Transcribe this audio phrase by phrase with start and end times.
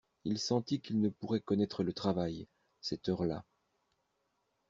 [0.23, 2.47] Il sentit qu'il ne pourrait connaître le travail,
[2.79, 3.45] cette heure-là.